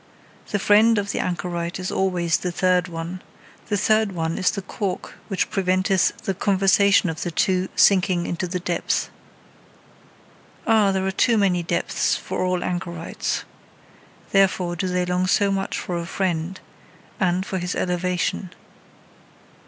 [0.49, 3.21] The friend of the anchorite is always the third one:
[3.67, 8.47] the third one is the cork which preventeth the conversation of the two sinking into
[8.47, 9.11] the depth.
[10.65, 10.91] Ah!
[10.91, 13.43] there are too many depths for all anchorites.
[14.31, 16.59] Therefore, do they long so much for a friend,
[17.19, 18.49] and for his elevation.